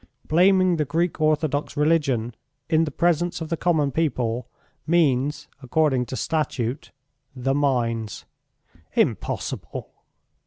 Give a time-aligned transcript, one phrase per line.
[0.27, 2.33] Blaming the Greek orthodox religion
[2.67, 4.49] in the presence of the common people
[4.87, 6.89] means, according to Statute...
[7.35, 8.25] the mines."
[8.95, 9.91] "Impossible!"